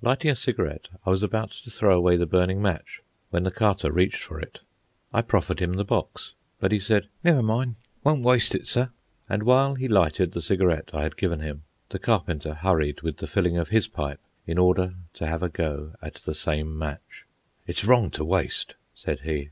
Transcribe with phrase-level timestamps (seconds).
[0.00, 3.92] Lighting a cigarette, I was about to throw away the burning match when the Carter
[3.92, 4.60] reached for it.
[5.12, 8.92] I proffered him the box, but he said, "Never mind, won't waste it, sir."
[9.28, 13.26] And while he lighted the cigarette I had given him, the Carpenter hurried with the
[13.26, 17.26] filling of his pipe in order to have a go at the same match.
[17.66, 19.50] "It's wrong to waste," said he.